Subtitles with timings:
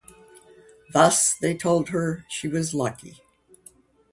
[0.93, 3.21] Thus, they told her, she was lucky.